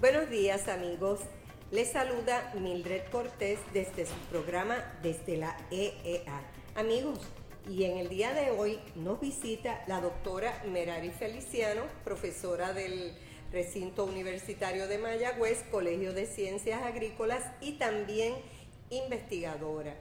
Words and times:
Buenos 0.00 0.30
días 0.30 0.68
amigos, 0.68 1.20
les 1.70 1.92
saluda 1.92 2.52
Mildred 2.54 3.02
Cortés 3.10 3.58
desde 3.74 4.06
su 4.06 4.14
programa 4.30 4.76
Desde 5.02 5.36
la 5.36 5.54
EEA. 5.70 6.42
Amigos, 6.76 7.20
y 7.68 7.84
en 7.84 7.98
el 7.98 8.08
día 8.08 8.32
de 8.32 8.50
hoy 8.52 8.80
nos 8.94 9.20
visita 9.20 9.84
la 9.86 10.00
doctora 10.00 10.62
Merari 10.66 11.10
Feliciano, 11.10 11.82
profesora 12.04 12.72
del 12.72 13.12
recinto 13.52 14.04
universitario 14.04 14.88
de 14.88 14.98
Mayagüez, 14.98 15.64
Colegio 15.70 16.12
de 16.12 16.26
Ciencias 16.26 16.82
Agrícolas 16.82 17.44
y 17.60 17.72
también 17.72 18.34
investigadora. 18.90 19.96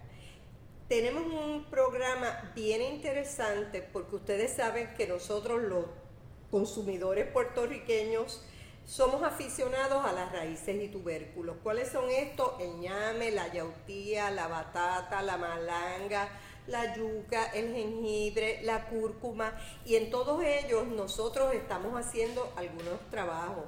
Tenemos 0.87 1.25
un 1.25 1.65
programa 1.65 2.51
bien 2.55 2.81
interesante 2.81 3.81
porque 3.81 4.15
ustedes 4.15 4.51
saben 4.53 4.93
que 4.95 5.07
nosotros 5.07 5.61
los 5.63 5.85
consumidores 6.49 7.27
puertorriqueños 7.27 8.41
somos 8.85 9.21
aficionados 9.21 10.05
a 10.05 10.13
las 10.13 10.31
raíces 10.31 10.81
y 10.81 10.87
tubérculos. 10.87 11.57
¿Cuáles 11.61 11.89
son 11.89 12.09
estos? 12.09 12.53
El 12.61 12.79
ñame, 12.79 13.31
la 13.31 13.51
yautía, 13.51 14.31
la 14.31 14.47
batata, 14.47 15.21
la 15.21 15.37
malanga, 15.37 16.29
la 16.67 16.95
yuca, 16.95 17.45
el 17.53 17.73
jengibre, 17.73 18.61
la 18.63 18.85
cúrcuma 18.85 19.53
y 19.85 19.95
en 19.95 20.09
todos 20.09 20.43
ellos 20.43 20.87
nosotros 20.87 21.53
estamos 21.53 21.93
haciendo 21.99 22.51
algunos 22.55 22.99
trabajos. 23.09 23.65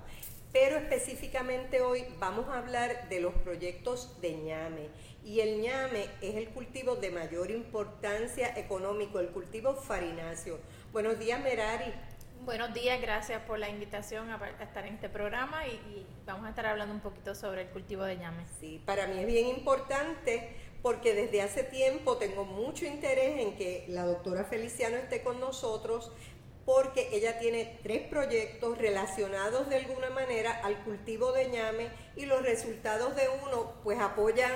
Pero 0.52 0.78
específicamente 0.78 1.82
hoy 1.82 2.06
vamos 2.18 2.48
a 2.50 2.58
hablar 2.58 3.08
de 3.08 3.20
los 3.20 3.34
proyectos 3.36 4.20
de 4.20 4.34
ñame. 4.34 4.90
Y 5.24 5.42
el 5.42 5.62
ñame 5.62 6.06
es 6.22 6.36
el 6.36 6.50
cultivo 6.50 6.96
de 6.96 7.12
mayor 7.12 7.52
importancia 7.52 8.58
económico, 8.58 9.20
el 9.20 9.30
cultivo 9.30 9.76
farináceo. 9.76 10.58
Buenos 10.92 11.20
días, 11.20 11.40
Merari. 11.40 11.94
Buenos 12.46 12.74
días, 12.74 13.00
gracias 13.02 13.42
por 13.44 13.60
la 13.60 13.70
invitación 13.70 14.32
a, 14.32 14.40
estar 14.64 14.86
en 14.88 14.96
este 14.96 15.10
programa 15.10 15.68
y, 15.68 16.08
vamos 16.26 16.46
a 16.46 16.50
estar 16.50 16.66
hablando 16.66 16.96
un 16.96 17.02
poquito 17.02 17.36
sobre 17.36 17.64
el 17.64 17.68
cultivo 17.68 18.04
de 18.04 18.16
ñame. 18.16 18.44
Sí, 18.60 18.82
para 18.86 19.08
mí 19.08 19.20
es 19.20 19.28
bien 19.28 19.48
importante 19.48 20.56
porque 20.82 21.14
desde 21.14 21.42
hace 21.42 21.64
tiempo 21.64 22.18
tengo 22.18 22.46
mucho 22.46 22.86
interés 22.86 23.40
en 23.40 23.56
que 23.58 23.86
la 23.90 24.06
doctora 24.06 24.46
Feliciano 24.46 24.98
esté 24.98 25.22
con 25.22 25.40
nosotros 25.40 26.12
porque 26.66 27.10
ella 27.12 27.40
tiene 27.40 27.80
tres 27.82 28.08
proyectos 28.08 28.78
relacionados 28.78 29.70
de 29.70 29.78
alguna 29.78 30.10
manera 30.12 30.52
al 30.64 30.84
cultivo 30.84 31.32
de 31.32 31.50
ñame 31.50 31.90
y 32.16 32.26
los 32.26 32.44
resultados 32.44 33.16
de 33.16 33.28
uno 33.44 33.74
pues 33.84 34.00
apoyan 34.00 34.52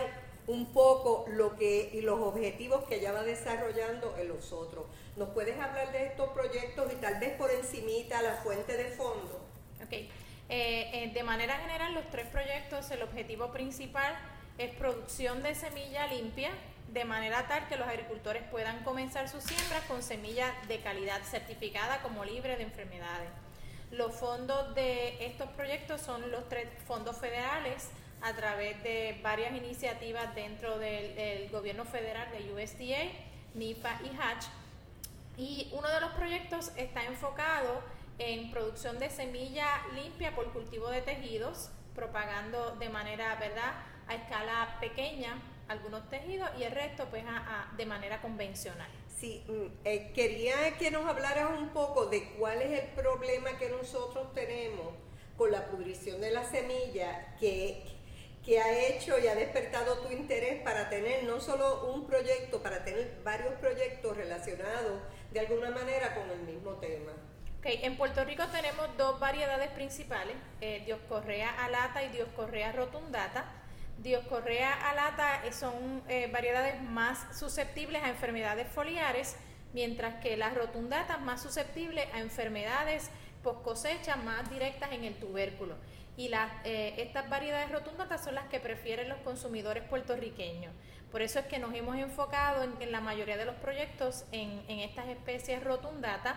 un 0.45 0.73
poco 0.73 1.25
lo 1.29 1.55
que 1.55 1.89
y 1.93 2.01
los 2.01 2.19
objetivos 2.19 2.83
que 2.83 2.95
ella 2.95 3.13
va 3.13 3.23
desarrollando 3.23 4.15
en 4.17 4.27
los 4.27 4.51
otros. 4.51 4.85
¿Nos 5.15 5.29
puedes 5.29 5.59
hablar 5.59 5.91
de 5.91 6.07
estos 6.07 6.29
proyectos 6.29 6.91
y 6.91 6.95
tal 6.97 7.19
vez 7.19 7.31
por 7.35 7.49
encimita 7.49 8.21
la 8.21 8.35
fuente 8.35 8.75
de 8.75 8.85
fondo? 8.85 9.41
Ok. 9.83 9.93
Eh, 9.93 10.09
eh, 10.49 11.11
de 11.13 11.23
manera 11.23 11.57
general, 11.59 11.93
los 11.93 12.09
tres 12.09 12.27
proyectos, 12.27 12.91
el 12.91 13.01
objetivo 13.01 13.51
principal 13.51 14.13
es 14.57 14.75
producción 14.75 15.41
de 15.43 15.55
semilla 15.55 16.07
limpia, 16.07 16.51
de 16.91 17.05
manera 17.05 17.47
tal 17.47 17.67
que 17.67 17.75
los 17.75 17.87
agricultores 17.87 18.43
puedan 18.51 18.83
comenzar 18.83 19.27
sus 19.27 19.43
siembras 19.43 19.83
con 19.85 20.03
semilla 20.03 20.53
de 20.67 20.79
calidad 20.79 21.21
certificada 21.23 22.01
como 22.01 22.23
libre 22.23 22.55
de 22.55 22.63
enfermedades. 22.63 23.29
Los 23.91 24.15
fondos 24.15 24.75
de 24.75 25.25
estos 25.25 25.49
proyectos 25.49 26.01
son 26.01 26.31
los 26.31 26.47
tres 26.49 26.67
fondos 26.87 27.17
federales 27.17 27.89
a 28.21 28.33
través 28.33 28.81
de 28.83 29.19
varias 29.21 29.55
iniciativas 29.55 30.33
dentro 30.33 30.79
del, 30.79 31.49
gobierno 31.51 31.83
federal 31.85 32.27
de 32.31 32.53
USDA, 32.53 33.11
NIFA 33.55 33.99
y 34.03 34.17
Hatch 34.17 34.45
y 35.37 35.69
uno 35.71 35.87
de 35.89 35.99
los 35.99 36.11
proyectos 36.11 36.71
está 36.77 37.03
enfocado 37.05 37.81
en 38.19 38.51
producción 38.51 38.99
de 38.99 39.09
semilla 39.09 39.67
limpia 39.95 40.35
por 40.35 40.53
cultivo 40.53 40.89
de 40.89 41.01
tejidos, 41.01 41.69
propagando 41.95 42.75
de 42.75 42.89
manera, 42.89 43.35
¿verdad?, 43.35 43.73
a 44.07 44.15
escala 44.15 44.77
pequeña 44.79 45.41
algunos 45.67 46.09
tejidos 46.09 46.49
y 46.59 46.63
el 46.63 46.71
resto 46.71 47.05
pues 47.09 47.23
de 47.77 47.85
manera 47.85 48.21
convencional. 48.21 48.89
Sí, 49.07 49.43
mm, 49.47 49.85
eh, 49.85 50.11
quería 50.13 50.77
que 50.77 50.91
nos 50.91 51.05
hablaras 51.05 51.57
un 51.57 51.69
poco 51.69 52.07
de 52.07 52.33
cuál 52.33 52.61
es 52.61 52.83
el 52.83 52.89
problema 52.89 53.57
que 53.57 53.69
nosotros 53.69 54.33
tenemos 54.33 54.93
con 55.37 55.51
la 55.51 55.67
pudrición 55.67 56.21
de 56.21 56.31
la 56.31 56.43
semilla 56.43 57.35
que, 57.39 57.83
que 58.45 58.59
ha 58.59 58.87
hecho 58.87 59.17
y 59.19 59.27
ha 59.27 59.35
despertado 59.35 59.99
tu 59.99 60.11
interés 60.11 60.61
para 60.61 60.89
tener 60.89 61.23
no 61.23 61.39
solo 61.39 61.93
un 61.93 62.05
proyecto, 62.05 62.61
para 62.61 62.83
tener 62.83 63.21
varios 63.23 63.53
proyectos 63.55 64.17
relacionados 64.17 65.01
de 65.31 65.39
alguna 65.39 65.71
manera 65.71 66.13
con 66.15 66.29
el 66.29 66.39
mismo 66.39 66.73
tema. 66.73 67.13
Okay. 67.59 67.79
En 67.83 67.95
Puerto 67.95 68.25
Rico 68.25 68.43
tenemos 68.47 68.89
dos 68.97 69.21
variedades 69.21 69.69
principales, 69.69 70.35
eh, 70.59 70.83
Dioscorrea 70.85 71.63
alata 71.63 72.03
y 72.03 72.09
Dioscorrea 72.09 72.73
rotundata. 72.73 73.45
Dioscorrea 73.99 74.89
alata 74.89 75.41
son 75.51 76.03
eh, 76.09 76.29
variedades 76.31 76.81
más 76.81 77.37
susceptibles 77.37 78.03
a 78.03 78.09
enfermedades 78.09 78.67
foliares, 78.67 79.37
mientras 79.73 80.15
que 80.15 80.35
las 80.37 80.53
rotundatas 80.53 81.21
más 81.21 81.41
susceptibles 81.41 82.05
a 82.13 82.19
enfermedades 82.19 83.09
post 83.43 83.63
cosecha 83.63 84.15
más 84.15 84.49
directas 84.49 84.91
en 84.91 85.03
el 85.03 85.15
tubérculo. 85.15 85.75
Y 86.15 86.31
eh, 86.63 86.95
estas 86.97 87.29
variedades 87.29 87.71
rotundatas 87.71 88.23
son 88.23 88.35
las 88.35 88.45
que 88.45 88.59
prefieren 88.59 89.09
los 89.09 89.17
consumidores 89.19 89.83
puertorriqueños. 89.83 90.73
Por 91.11 91.21
eso 91.21 91.39
es 91.39 91.45
que 91.45 91.59
nos 91.59 91.73
hemos 91.75 91.95
enfocado 91.97 92.63
en, 92.63 92.91
la 92.91 93.01
mayoría 93.01 93.37
de 93.37 93.45
los 93.45 93.55
proyectos 93.55 94.25
en, 94.31 94.63
estas 94.67 95.07
especies 95.07 95.63
rotundatas 95.63 96.35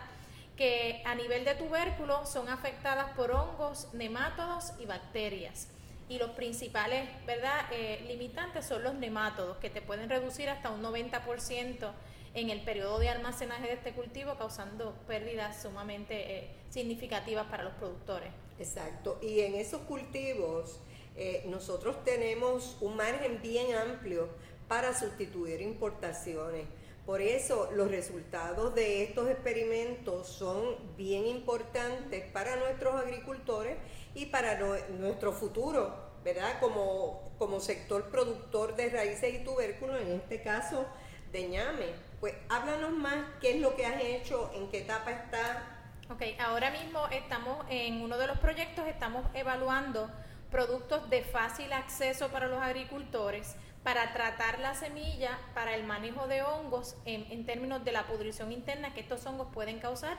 que 0.56 1.02
a 1.04 1.14
nivel 1.14 1.44
de 1.44 1.54
tubérculo 1.54 2.24
son 2.26 2.48
afectadas 2.48 3.12
por 3.12 3.30
hongos, 3.30 3.92
nemátodos 3.92 4.72
y 4.78 4.86
bacterias. 4.86 5.68
Y 6.08 6.18
los 6.18 6.30
principales 6.30 7.08
¿verdad? 7.26 7.66
Eh, 7.72 8.04
limitantes 8.06 8.66
son 8.66 8.82
los 8.82 8.94
nemátodos, 8.94 9.56
que 9.58 9.70
te 9.70 9.82
pueden 9.82 10.08
reducir 10.08 10.48
hasta 10.48 10.70
un 10.70 10.82
90% 10.82 11.92
en 12.34 12.50
el 12.50 12.60
periodo 12.60 12.98
de 12.98 13.08
almacenaje 13.08 13.66
de 13.66 13.72
este 13.72 13.92
cultivo, 13.92 14.36
causando 14.36 14.94
pérdidas 15.06 15.62
sumamente 15.62 16.36
eh, 16.36 16.50
significativas 16.68 17.46
para 17.46 17.64
los 17.64 17.72
productores. 17.74 18.30
Exacto. 18.58 19.18
Y 19.22 19.40
en 19.40 19.54
esos 19.54 19.80
cultivos 19.82 20.80
eh, 21.16 21.44
nosotros 21.46 22.04
tenemos 22.04 22.76
un 22.80 22.96
margen 22.96 23.40
bien 23.40 23.74
amplio 23.74 24.28
para 24.68 24.98
sustituir 24.98 25.62
importaciones. 25.62 26.66
Por 27.06 27.22
eso 27.22 27.70
los 27.72 27.88
resultados 27.88 28.74
de 28.74 29.04
estos 29.04 29.30
experimentos 29.30 30.26
son 30.26 30.76
bien 30.96 31.24
importantes 31.24 32.24
para 32.32 32.56
nuestros 32.56 32.96
agricultores 32.96 33.76
y 34.12 34.26
para 34.26 34.58
nuestro 34.88 35.32
futuro, 35.32 35.94
¿verdad? 36.24 36.58
Como, 36.58 37.30
como 37.38 37.60
sector 37.60 38.10
productor 38.10 38.74
de 38.74 38.90
raíces 38.90 39.34
y 39.34 39.44
tubérculos, 39.44 40.00
en 40.02 40.14
este 40.14 40.42
caso 40.42 40.84
de 41.30 41.46
ñame. 41.46 41.86
Pues 42.18 42.34
háblanos 42.48 42.90
más 42.90 43.24
qué 43.40 43.54
es 43.54 43.60
lo 43.60 43.76
que 43.76 43.86
has 43.86 44.02
hecho, 44.02 44.50
en 44.52 44.68
qué 44.68 44.78
etapa 44.78 45.12
está. 45.12 45.92
Ok, 46.10 46.22
ahora 46.40 46.72
mismo 46.72 47.06
estamos 47.12 47.64
en 47.70 48.00
uno 48.00 48.18
de 48.18 48.26
los 48.26 48.38
proyectos, 48.38 48.84
estamos 48.88 49.24
evaluando 49.32 50.10
productos 50.50 51.08
de 51.08 51.22
fácil 51.22 51.72
acceso 51.72 52.30
para 52.30 52.48
los 52.48 52.60
agricultores 52.60 53.54
para 53.86 54.12
tratar 54.12 54.58
la 54.58 54.74
semilla 54.74 55.38
para 55.54 55.76
el 55.76 55.84
manejo 55.84 56.26
de 56.26 56.42
hongos 56.42 56.96
en, 57.04 57.46
términos 57.46 57.84
de 57.84 57.92
la 57.92 58.02
pudrición 58.02 58.50
interna 58.50 58.92
que 58.92 58.98
estos 58.98 59.24
hongos 59.26 59.46
pueden 59.54 59.78
causar 59.78 60.16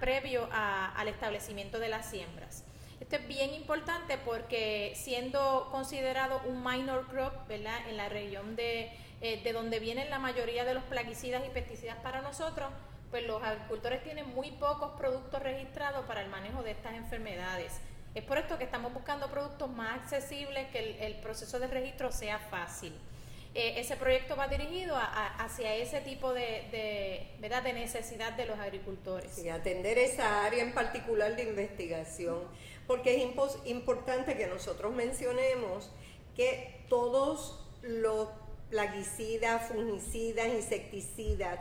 previo 0.00 0.46
al 0.52 1.08
establecimiento 1.08 1.78
de 1.78 1.88
las 1.88 2.10
siembras. 2.10 2.62
Esto 3.00 3.16
es 3.16 3.26
bien 3.26 3.54
importante 3.54 4.18
porque 4.18 4.92
siendo 4.96 5.70
considerado 5.70 6.42
un 6.44 6.62
minor 6.62 7.06
crop 7.06 7.50
en 7.50 7.96
la 7.96 8.08
región 8.10 8.54
de, 8.54 8.92
eh, 9.22 9.40
de 9.42 9.52
donde 9.54 9.80
vienen 9.80 10.10
la 10.10 10.18
mayoría 10.18 10.66
de 10.66 10.74
los 10.74 10.84
plaguicidas 10.84 11.42
y 11.46 11.48
pesticidas 11.48 11.96
para 12.02 12.20
nosotros, 12.20 12.68
pues 13.10 13.26
los 13.26 13.42
agricultores 13.42 14.02
tienen 14.02 14.28
muy 14.34 14.50
pocos 14.50 14.90
productos 14.98 15.42
registrados 15.42 16.04
para 16.04 16.20
el 16.20 16.28
manejo 16.28 16.62
de 16.62 16.72
estas 16.72 16.92
enfermedades. 16.92 17.80
Es 18.14 18.22
por 18.22 18.38
esto 18.38 18.56
que 18.58 18.64
estamos 18.64 18.94
buscando 18.94 19.28
productos 19.28 19.68
más 19.70 20.02
accesibles, 20.02 20.68
que 20.68 21.04
el, 21.04 21.16
proceso 21.16 21.58
de 21.58 21.66
registro 21.66 22.12
sea 22.12 22.38
fácil. 22.38 22.92
Eh, 23.54 23.74
ese 23.78 23.96
proyecto 23.96 24.36
va 24.36 24.46
dirigido 24.46 24.96
hacia 24.96 25.74
ese 25.74 26.00
tipo 26.00 26.32
de, 26.32 27.28
¿verdad? 27.40 27.64
de 27.64 27.72
necesidad 27.72 28.32
de 28.34 28.46
los 28.46 28.58
agricultores. 28.58 29.36
Y 29.38 29.48
atender 29.48 29.98
esa 29.98 30.44
área 30.44 30.62
en 30.62 30.72
particular 30.72 31.34
de 31.34 31.42
investigación, 31.42 32.38
porque 32.86 33.16
es 33.16 33.66
importante 33.66 34.36
que 34.36 34.46
nosotros 34.46 34.92
mencionemos 34.92 35.90
que 36.36 36.84
todos 36.88 37.64
los 37.82 38.28
plaguicidas, 38.70 39.68
fungicidas, 39.68 40.48
insecticidas 40.48 41.58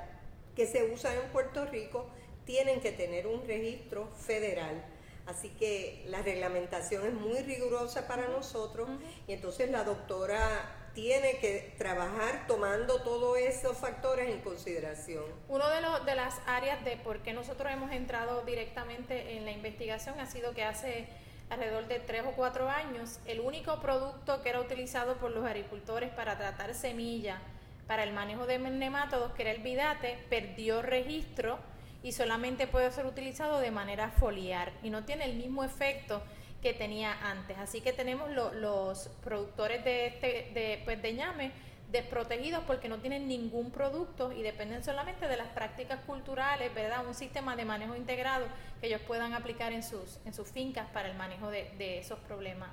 que 0.55 0.67
se 0.67 0.83
usan 0.83 1.15
en 1.15 1.29
Puerto 1.31 1.65
Rico 1.65 2.07
tienen 2.45 2.79
que 2.79 2.91
tener 2.91 3.25
un 3.25 3.45
registro 3.47 4.07
federal 4.15 4.83
Así 5.25 5.49
que 5.49 6.03
la 6.07 6.21
reglamentación 6.21 7.05
es 7.05 7.13
muy 7.13 7.39
rigurosa 7.39 8.07
para 8.07 8.27
nosotros 8.27 8.89
y 9.27 9.33
entonces 9.33 9.71
la 9.71 9.83
doctora 9.83 10.89
tiene 10.93 11.37
que 11.37 11.73
trabajar 11.77 12.45
tomando 12.45 13.01
todos 13.01 13.37
esos 13.37 13.77
factores 13.77 14.29
en 14.29 14.41
consideración. 14.41 15.23
Uno 15.47 15.67
de, 15.69 15.81
los, 15.81 16.05
de 16.05 16.15
las 16.15 16.35
áreas 16.45 16.83
de 16.83 16.97
por 16.97 17.19
qué 17.19 17.33
nosotros 17.33 17.71
hemos 17.71 17.91
entrado 17.91 18.43
directamente 18.43 19.37
en 19.37 19.45
la 19.45 19.51
investigación 19.51 20.19
ha 20.19 20.27
sido 20.27 20.53
que 20.53 20.63
hace 20.63 21.07
alrededor 21.49 21.87
de 21.87 21.99
tres 21.99 22.23
o 22.27 22.31
cuatro 22.31 22.69
años 22.69 23.19
el 23.25 23.39
único 23.39 23.79
producto 23.79 24.41
que 24.43 24.49
era 24.49 24.59
utilizado 24.59 25.15
por 25.15 25.31
los 25.31 25.45
agricultores 25.45 26.09
para 26.11 26.37
tratar 26.37 26.73
semilla 26.75 27.41
para 27.87 28.03
el 28.03 28.13
manejo 28.13 28.45
de 28.45 28.59
nemátodos, 28.59 29.33
que 29.33 29.41
era 29.41 29.51
el 29.51 29.61
vidate, 29.61 30.17
perdió 30.29 30.81
registro 30.81 31.59
y 32.03 32.11
solamente 32.11 32.67
puede 32.67 32.91
ser 32.91 33.05
utilizado 33.05 33.59
de 33.59 33.71
manera 33.71 34.09
foliar 34.11 34.71
y 34.83 34.89
no 34.89 35.05
tiene 35.05 35.25
el 35.25 35.37
mismo 35.37 35.63
efecto 35.63 36.21
que 36.61 36.73
tenía 36.73 37.13
antes. 37.29 37.57
Así 37.57 37.81
que 37.81 37.93
tenemos 37.93 38.29
los 38.31 39.09
productores 39.23 39.83
de, 39.83 40.07
este, 40.07 40.51
de, 40.53 40.81
pues 40.85 41.01
de 41.01 41.13
ñame 41.13 41.51
desprotegidos 41.91 42.63
porque 42.65 42.89
no 42.89 42.99
tienen 42.99 43.27
ningún 43.27 43.69
producto 43.71 44.31
y 44.31 44.41
dependen 44.41 44.83
solamente 44.83 45.27
de 45.27 45.37
las 45.37 45.47
prácticas 45.49 45.99
culturales, 46.05 46.73
¿verdad? 46.73 47.05
Un 47.05 47.13
sistema 47.13 47.55
de 47.55 47.65
manejo 47.65 47.95
integrado 47.95 48.47
que 48.81 48.87
ellos 48.87 49.01
puedan 49.05 49.33
aplicar 49.33 49.71
en 49.73 49.83
sus, 49.83 50.19
en 50.25 50.33
sus 50.33 50.47
fincas 50.49 50.87
para 50.89 51.09
el 51.09 51.15
manejo 51.15 51.51
de, 51.51 51.69
de 51.77 51.99
esos 51.99 52.19
problemas 52.19 52.69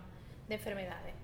de 0.49 0.55
enfermedades. 0.55 1.15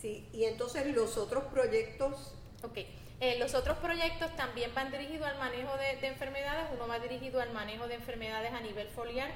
Sí, 0.00 0.28
y 0.32 0.44
entonces 0.44 0.86
los 0.94 1.16
otros 1.16 1.44
proyectos... 1.44 2.34
Ok, 2.62 2.78
eh, 3.20 3.38
los 3.38 3.54
otros 3.54 3.78
proyectos 3.78 4.34
también 4.36 4.74
van 4.74 4.90
dirigidos 4.90 5.26
al 5.26 5.38
manejo 5.38 5.76
de, 5.76 6.00
de 6.00 6.06
enfermedades, 6.08 6.66
uno 6.74 6.86
va 6.86 6.98
dirigido 6.98 7.40
al 7.40 7.52
manejo 7.52 7.88
de 7.88 7.94
enfermedades 7.94 8.52
a 8.52 8.60
nivel 8.60 8.88
foliar, 8.88 9.30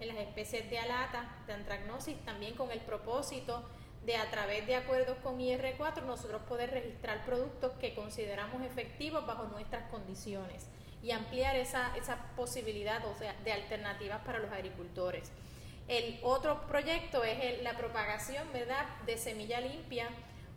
en 0.00 0.08
las 0.08 0.18
especies 0.18 0.68
de 0.70 0.78
alata, 0.78 1.24
de 1.46 1.54
antragnosis, 1.54 2.16
también 2.24 2.54
con 2.54 2.70
el 2.70 2.80
propósito 2.80 3.64
de 4.04 4.16
a 4.16 4.30
través 4.30 4.66
de 4.66 4.76
acuerdos 4.76 5.16
con 5.22 5.38
IR4 5.38 6.04
nosotros 6.04 6.42
poder 6.42 6.70
registrar 6.70 7.24
productos 7.24 7.72
que 7.80 7.94
consideramos 7.94 8.62
efectivos 8.62 9.26
bajo 9.26 9.44
nuestras 9.44 9.90
condiciones 9.90 10.66
y 11.02 11.10
ampliar 11.10 11.56
esa, 11.56 11.96
esa 11.96 12.16
posibilidad 12.36 13.02
de 13.44 13.52
alternativas 13.52 14.20
para 14.24 14.38
los 14.38 14.50
agricultores. 14.52 15.30
El 15.88 16.18
otro 16.22 16.66
proyecto 16.66 17.22
es 17.24 17.62
la 17.62 17.76
propagación 17.76 18.52
¿verdad? 18.52 18.86
de 19.06 19.18
semilla 19.18 19.60
limpia 19.60 20.08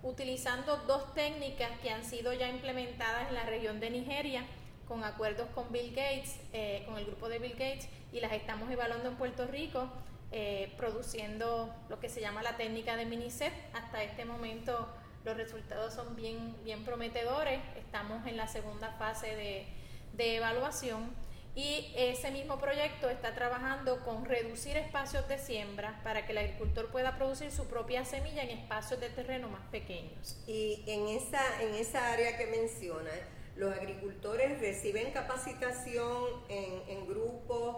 utilizando 0.03 0.77
dos 0.87 1.13
técnicas 1.13 1.71
que 1.81 1.89
han 1.89 2.03
sido 2.03 2.33
ya 2.33 2.49
implementadas 2.49 3.29
en 3.29 3.35
la 3.35 3.43
región 3.43 3.79
de 3.79 3.89
Nigeria 3.89 4.45
con 4.87 5.03
acuerdos 5.03 5.47
con 5.53 5.71
Bill 5.71 5.91
Gates, 5.91 6.39
eh, 6.51 6.83
con 6.87 6.97
el 6.97 7.05
grupo 7.05 7.29
de 7.29 7.37
Bill 7.37 7.51
Gates, 7.51 7.87
y 8.11 8.19
las 8.19 8.31
estamos 8.31 8.71
evaluando 8.71 9.09
en 9.09 9.15
Puerto 9.15 9.45
Rico, 9.45 9.87
eh, 10.31 10.73
produciendo 10.77 11.73
lo 11.89 11.99
que 11.99 12.09
se 12.09 12.21
llama 12.21 12.41
la 12.41 12.57
técnica 12.57 12.95
de 12.95 13.05
Miniset. 13.05 13.53
Hasta 13.73 14.03
este 14.03 14.25
momento 14.25 14.87
los 15.25 15.37
resultados 15.37 15.93
son 15.93 16.15
bien, 16.15 16.55
bien 16.63 16.83
prometedores, 16.85 17.59
estamos 17.77 18.25
en 18.25 18.35
la 18.35 18.47
segunda 18.47 18.89
fase 18.93 19.35
de, 19.35 19.67
de 20.13 20.37
evaluación. 20.37 21.11
Y 21.59 21.91
ese 21.93 22.31
mismo 22.31 22.57
proyecto 22.57 23.09
está 23.09 23.35
trabajando 23.35 23.99
con 24.05 24.23
reducir 24.23 24.77
espacios 24.77 25.27
de 25.27 25.37
siembra 25.37 25.99
para 26.05 26.25
que 26.25 26.31
el 26.31 26.37
agricultor 26.37 26.89
pueda 26.89 27.17
producir 27.17 27.51
su 27.51 27.67
propia 27.67 28.05
semilla 28.05 28.43
en 28.43 28.51
espacios 28.51 29.01
de 29.01 29.09
terreno 29.09 29.49
más 29.49 29.67
pequeños. 29.69 30.41
Y 30.47 30.85
en 30.87 31.09
esa, 31.09 31.61
en 31.61 31.75
esa 31.75 32.13
área 32.13 32.37
que 32.37 32.47
menciona, 32.47 33.11
los 33.57 33.73
agricultores 33.73 34.57
reciben 34.61 35.11
capacitación 35.11 36.27
en, 36.47 36.81
en 36.87 37.05
grupos 37.05 37.75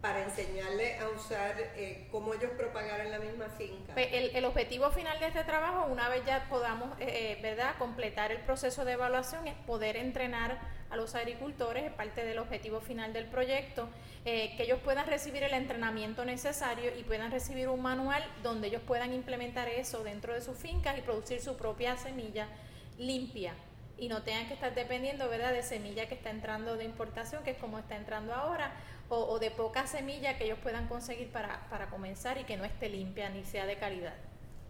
para 0.00 0.22
enseñarles 0.22 0.98
a 0.98 1.10
usar 1.10 1.54
eh, 1.76 2.08
cómo 2.10 2.32
ellos 2.32 2.52
propagar 2.56 3.00
en 3.02 3.10
la 3.10 3.18
misma 3.18 3.50
finca. 3.50 3.92
Pues, 3.92 4.08
el, 4.10 4.34
el, 4.34 4.44
objetivo 4.46 4.90
final 4.90 5.20
de 5.20 5.26
este 5.26 5.44
trabajo, 5.44 5.86
una 5.92 6.08
vez 6.08 6.24
ya 6.24 6.46
podamos 6.48 6.98
eh, 6.98 7.36
eh, 7.36 7.38
¿verdad? 7.42 7.74
completar 7.78 8.32
el 8.32 8.38
proceso 8.38 8.86
de 8.86 8.92
evaluación, 8.92 9.46
es 9.48 9.54
poder 9.66 9.98
entrenar 9.98 10.77
a 10.90 10.96
los 10.96 11.14
agricultores, 11.14 11.84
es 11.84 11.92
parte 11.92 12.24
del 12.24 12.38
objetivo 12.38 12.80
final 12.80 13.12
del 13.12 13.26
proyecto, 13.26 13.88
eh, 14.24 14.54
que 14.56 14.64
ellos 14.64 14.80
puedan 14.82 15.06
recibir 15.06 15.42
el 15.42 15.52
entrenamiento 15.52 16.24
necesario 16.24 16.90
y 16.98 17.02
puedan 17.02 17.30
recibir 17.30 17.68
un 17.68 17.82
manual 17.82 18.24
donde 18.42 18.68
ellos 18.68 18.82
puedan 18.86 19.12
implementar 19.12 19.68
eso 19.68 20.02
dentro 20.02 20.34
de 20.34 20.40
sus 20.40 20.56
fincas 20.56 20.98
y 20.98 21.02
producir 21.02 21.40
su 21.40 21.56
propia 21.56 21.96
semilla 21.96 22.48
limpia, 22.98 23.54
y 23.98 24.08
no 24.08 24.22
tengan 24.22 24.46
que 24.46 24.54
estar 24.54 24.74
dependiendo 24.74 25.28
¿verdad? 25.28 25.52
de 25.52 25.62
semilla 25.62 26.08
que 26.08 26.14
está 26.14 26.30
entrando 26.30 26.76
de 26.76 26.84
importación, 26.84 27.42
que 27.42 27.50
es 27.50 27.58
como 27.58 27.78
está 27.78 27.96
entrando 27.96 28.32
ahora, 28.32 28.72
o, 29.10 29.38
de 29.38 29.50
poca 29.50 29.86
semilla 29.86 30.36
que 30.36 30.44
ellos 30.44 30.58
puedan 30.62 30.86
conseguir 30.86 31.30
para, 31.32 31.66
para 31.70 31.88
comenzar 31.88 32.36
y 32.38 32.44
que 32.44 32.58
no 32.58 32.64
esté 32.64 32.90
limpia 32.90 33.30
ni 33.30 33.42
sea 33.44 33.64
de 33.64 33.76
calidad. 33.76 34.14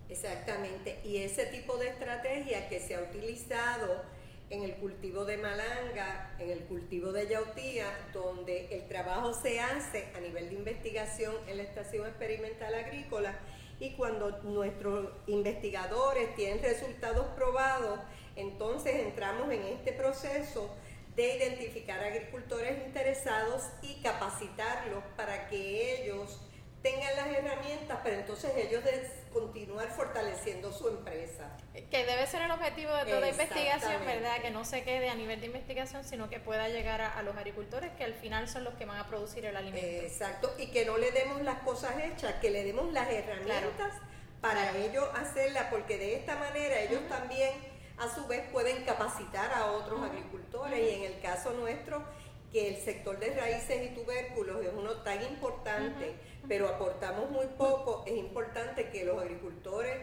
Exactamente, 0.08 1.00
y 1.04 1.18
ese 1.18 1.46
tipo 1.46 1.76
de 1.76 1.88
estrategia 1.88 2.68
que 2.68 2.80
se 2.80 2.94
ha 2.94 3.00
utilizado 3.00 4.02
en 4.50 4.62
el 4.62 4.76
cultivo 4.76 5.24
de 5.24 5.36
malanga, 5.36 6.34
en 6.38 6.50
el 6.50 6.60
cultivo 6.64 7.12
de 7.12 7.28
yautía, 7.28 7.86
donde 8.12 8.68
el 8.70 8.88
trabajo 8.88 9.34
se 9.34 9.60
hace 9.60 10.08
a 10.16 10.20
nivel 10.20 10.48
de 10.48 10.54
investigación 10.54 11.34
en 11.46 11.58
la 11.58 11.64
Estación 11.64 12.06
Experimental 12.06 12.74
Agrícola 12.74 13.38
y 13.80 13.90
cuando 13.92 14.42
nuestros 14.42 15.10
investigadores 15.26 16.34
tienen 16.34 16.62
resultados 16.62 17.26
probados, 17.36 18.00
entonces 18.36 18.94
entramos 18.94 19.50
en 19.52 19.62
este 19.64 19.92
proceso 19.92 20.74
de 21.14 21.36
identificar 21.36 22.00
agricultores 22.00 22.86
interesados 22.86 23.64
y 23.82 24.00
capacitarlos 24.02 25.02
para 25.16 25.48
que 25.48 26.02
ellos 26.02 26.40
tengan 26.82 27.16
las 27.16 27.26
herramientas, 27.28 27.98
pero 28.02 28.16
entonces 28.16 28.52
ellos 28.56 28.84
deben 28.84 29.10
continuar 29.32 29.88
fortaleciendo 29.88 30.72
su 30.72 30.88
empresa. 30.88 31.56
Que 31.72 32.04
debe 32.04 32.26
ser 32.26 32.42
el 32.42 32.50
objetivo 32.50 32.92
de 32.94 33.04
toda 33.12 33.28
investigación, 33.28 34.04
¿verdad? 34.04 34.40
Que 34.40 34.50
no 34.50 34.64
se 34.64 34.82
quede 34.84 35.08
a 35.08 35.14
nivel 35.14 35.40
de 35.40 35.46
investigación, 35.46 36.04
sino 36.04 36.28
que 36.28 36.40
pueda 36.40 36.68
llegar 36.68 37.00
a, 37.00 37.22
los 37.22 37.36
agricultores, 37.36 37.90
que 37.92 38.04
al 38.04 38.14
final 38.14 38.48
son 38.48 38.64
los 38.64 38.74
que 38.74 38.84
van 38.84 38.98
a 38.98 39.08
producir 39.08 39.44
el 39.44 39.56
alimento. 39.56 39.86
Exacto, 39.86 40.54
y 40.58 40.68
que 40.68 40.84
no 40.84 40.98
le 40.98 41.10
demos 41.10 41.42
las 41.42 41.60
cosas 41.60 41.94
hechas, 42.02 42.34
que 42.40 42.50
le 42.50 42.64
demos 42.64 42.92
las 42.92 43.08
herramientas 43.10 43.94
para 44.40 44.76
ellos 44.76 45.04
hacerlas, 45.14 45.66
porque 45.70 45.98
de 45.98 46.16
esta 46.16 46.36
manera 46.36 46.80
ellos 46.80 47.00
también 47.08 47.50
a 47.98 48.14
su 48.14 48.26
vez 48.28 48.42
pueden 48.52 48.84
capacitar 48.84 49.52
a 49.52 49.72
otros 49.72 50.00
agricultores. 50.02 50.78
Y 50.78 50.94
en 50.94 51.12
el 51.12 51.20
caso 51.20 51.52
nuestro 51.52 52.04
que 52.52 52.68
el 52.68 52.76
sector 52.76 53.18
de 53.18 53.34
raíces 53.34 53.90
y 53.90 53.94
tubérculos 53.94 54.64
es 54.64 54.72
uno 54.76 54.92
tan 55.02 55.22
importante, 55.24 56.14
pero 56.48 56.68
aportamos 56.68 57.30
muy 57.30 57.46
poco, 57.46 58.04
es 58.06 58.16
importante 58.16 58.88
que 58.90 59.04
los 59.04 59.20
agricultores 59.20 59.98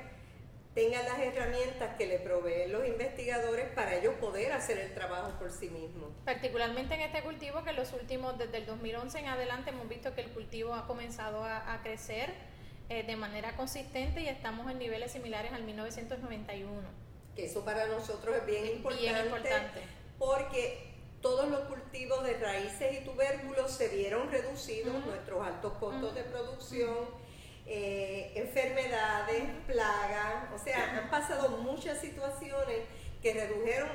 tengan 0.74 1.06
las 1.06 1.20
herramientas 1.20 1.96
que 1.96 2.06
le 2.06 2.20
proveen 2.20 2.72
los 2.72 2.86
investigadores 2.86 3.68
para 3.74 3.96
ellos 3.96 4.14
poder 4.16 4.52
hacer 4.52 4.78
el 4.78 4.94
trabajo 4.94 5.32
por 5.40 5.50
sí 5.50 5.70
mismos. 5.70 6.10
Particularmente 6.25 6.96
en 6.96 7.02
este 7.02 7.24
cultivo 7.24 7.64
que 7.64 7.72
los 7.72 7.94
últimos, 7.94 8.38
desde 8.38 8.58
el 8.58 8.66
2011 8.66 9.20
en 9.20 9.28
adelante, 9.28 9.70
hemos 9.70 9.88
visto 9.88 10.14
que 10.14 10.22
el 10.22 10.32
cultivo 10.32 10.74
ha 10.74 10.86
comenzado 10.86 11.44
a, 11.46 11.80
crecer 11.82 12.34
eh, 12.90 13.04
de 13.04 13.16
manera 13.16 13.56
consistente 13.56 14.22
y 14.22 14.28
estamos 14.28 14.70
en 14.70 14.78
niveles 14.78 15.12
similares 15.14 15.54
al 15.54 15.64
1991 15.64 17.06
que 17.36 17.46
eso 17.46 17.66
para 17.66 17.88
nosotros 17.88 18.36
es 18.38 18.46
bien 18.46 18.66
importante, 18.68 19.82
porque 20.18 20.95
todos 21.25 21.48
los 21.48 21.62
cultivos 21.62 22.24
de 22.24 22.34
raíces 22.34 23.01
y 23.01 23.03
tubérculos 23.03 23.72
se 23.72 23.88
vieron 23.88 24.29
reducidos, 24.29 25.03
nuestros 25.08 25.44
altos 25.44 25.74
costos 25.79 26.13
de 26.13 26.24
producción, 26.24 26.96
eh, 27.65 28.32
enfermedades, 28.36 29.44
plagas, 29.65 30.53
o 30.53 30.63
sea, 30.63 31.00
han 31.00 31.10
pasado 31.10 31.50
muchas 31.58 32.00
situaciones 32.00 32.77
que 33.24 33.34
redujeron 33.34 33.89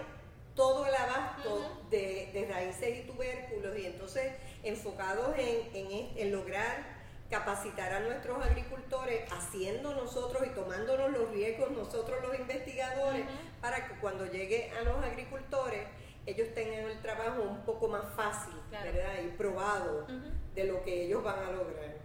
todo 0.56 0.84
el 0.87 0.92
abasto 0.92 1.87
de, 1.88 2.49
raíces 2.50 2.99
y 2.99 3.02
tubérculos 3.06 3.78
y 3.78 3.87
entonces 3.87 4.32
enfocados 4.64 5.32
en, 5.38 6.10
en 6.16 6.32
lograr 6.32 6.99
capacitar 7.30 7.92
a 7.92 8.00
nuestros 8.00 8.44
agricultores 8.44 9.22
haciendo 9.30 9.94
nosotros 9.94 10.42
y 10.44 10.50
tomándonos 10.50 11.12
los 11.12 11.30
riesgos 11.30 11.70
nosotros 11.70 12.18
los 12.22 12.37
investigadores 12.37 13.25
para 13.60 13.87
que 13.87 13.94
cuando 14.00 14.26
llegue 14.26 14.72
a 14.72 14.82
los 14.82 14.96
agricultores 15.04 15.87
ellos 16.30 16.49
tengan 16.54 16.84
el 16.90 17.00
trabajo 17.00 17.42
un 17.42 17.64
poco 17.64 17.88
más 17.88 18.04
fácil, 18.14 18.54
¿verdad? 18.70 19.22
Y 19.25 19.28
probado 19.37 20.06
de 20.54 20.64
lo 20.64 20.82
que 20.82 21.06
ellos 21.06 21.22
van 21.22 21.38
a 21.38 21.50
lograr. 21.50 22.00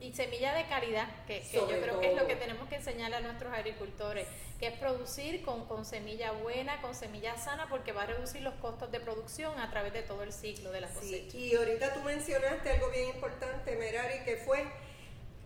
Y 0.00 0.14
semilla 0.14 0.54
de 0.54 0.66
calidad, 0.66 1.08
que, 1.26 1.42
yo 1.52 1.66
creo 1.66 2.00
que 2.00 2.12
es 2.12 2.16
lo 2.18 2.26
que 2.26 2.34
tenemos 2.34 2.66
que 2.70 2.76
enseñar 2.76 3.12
a 3.12 3.20
nuestros 3.20 3.52
agricultores, 3.52 4.26
que 4.58 4.68
es 4.68 4.78
producir 4.78 5.42
con, 5.42 5.66
con 5.66 5.84
semilla 5.84 6.32
buena, 6.32 6.80
con 6.80 6.94
semilla 6.94 7.36
sana, 7.36 7.68
porque 7.68 7.92
va 7.92 8.04
a 8.04 8.06
reducir 8.06 8.40
los 8.40 8.54
costos 8.54 8.90
de 8.90 9.00
producción 9.00 9.58
a 9.58 9.70
través 9.70 9.92
de 9.92 10.02
todo 10.02 10.22
el 10.22 10.32
ciclo 10.32 10.72
de 10.72 10.80
la 10.80 10.88
cosecha. 10.88 11.32
Sí, 11.32 11.50
y 11.52 11.54
ahorita 11.54 11.92
tú 11.92 12.00
mencionaste 12.00 12.70
algo 12.70 12.90
bien 12.90 13.08
importante, 13.08 13.76
Merari, 13.76 14.24
que 14.24 14.36
fue 14.38 14.64